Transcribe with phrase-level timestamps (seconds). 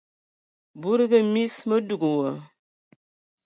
[0.81, 2.29] Budugi mis, mə dug wa.